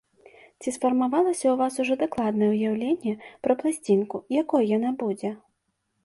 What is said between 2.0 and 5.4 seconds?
дакладнае ўяўленне пра пласцінку, якой яна будзе?